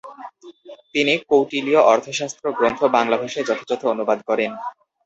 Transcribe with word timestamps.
তিনি 0.93 1.13
‘কৌটিলীয় 1.29 1.81
অর্থশাস্ত্র' 1.91 2.55
গ্রন্থ 2.57 2.81
বাংলা 2.95 3.15
ভাষায় 3.21 3.47
যথাযথ 3.49 3.81
অনুবাদ 3.93 4.19
করেন। 4.29 4.51